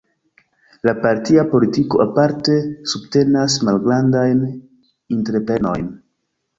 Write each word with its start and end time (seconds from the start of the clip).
La 0.87 0.93
partia 1.03 1.43
politiko 1.51 2.01
aparte 2.07 2.57
subtenas 2.95 3.61
malgrandajn 3.71 4.45
entreprenojn. 5.21 5.91